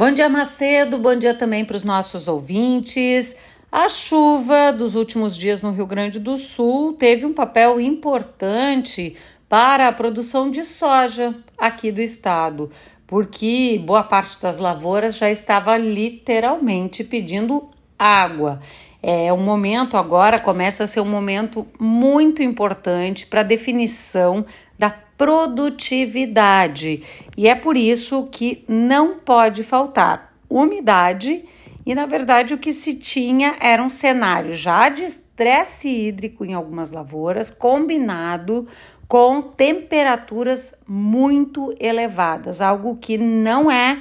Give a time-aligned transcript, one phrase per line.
[0.00, 0.96] Bom dia, Macedo.
[0.96, 3.36] Bom dia também para os nossos ouvintes.
[3.70, 9.14] A chuva dos últimos dias no Rio Grande do Sul teve um papel importante
[9.46, 12.70] para a produção de soja aqui do estado,
[13.06, 18.58] porque boa parte das lavouras já estava literalmente pedindo água.
[19.02, 24.46] É um momento agora começa a ser um momento muito importante para a definição
[24.78, 27.02] da produtividade.
[27.36, 31.44] E é por isso que não pode faltar umidade
[31.84, 36.54] e, na verdade, o que se tinha era um cenário já de estresse hídrico em
[36.54, 38.66] algumas lavouras, combinado
[39.06, 44.00] com temperaturas muito elevadas, algo que não é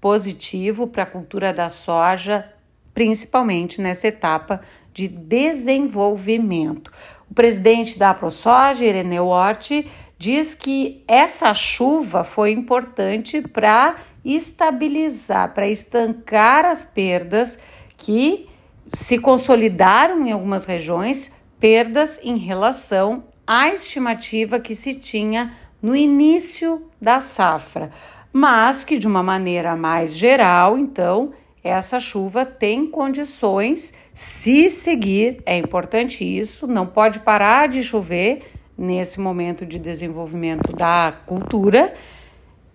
[0.00, 2.48] positivo para a cultura da soja,
[2.94, 4.60] principalmente nessa etapa
[4.94, 6.92] de desenvolvimento.
[7.28, 9.84] O presidente da ProSoja, Ireneu Hort,
[10.20, 17.58] diz que essa chuva foi importante para estabilizar, para estancar as perdas
[17.96, 18.46] que
[18.92, 26.82] se consolidaram em algumas regiões, perdas em relação à estimativa que se tinha no início
[27.00, 27.90] da safra,
[28.30, 31.32] mas que de uma maneira mais geral, então,
[31.64, 39.20] essa chuva tem condições, se seguir, é importante isso, não pode parar de chover nesse
[39.20, 41.94] momento de desenvolvimento da cultura,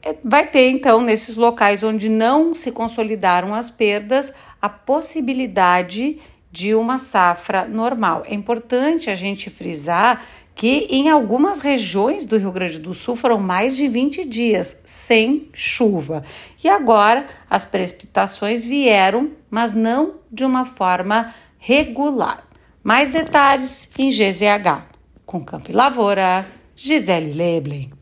[0.04, 6.20] é, vai ter então nesses locais onde não se consolidaram as perdas a possibilidade
[6.52, 8.22] de uma safra normal.
[8.28, 13.40] É importante a gente frisar que em algumas regiões do Rio Grande do Sul foram
[13.40, 16.24] mais de 20 dias sem chuva.
[16.64, 22.48] E agora as precipitações vieram, mas não de uma forma regular.
[22.84, 24.95] Mais detalhes em GZH
[25.26, 26.46] com Campo e Lavoura,
[26.76, 27.95] Gisele Leblin.